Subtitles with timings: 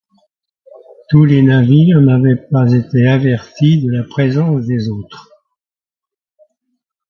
[1.11, 5.29] Tous les navires n'avaient pas été avertis de la présence des autres.